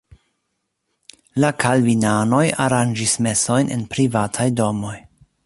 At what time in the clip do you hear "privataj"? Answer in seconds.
3.95-4.49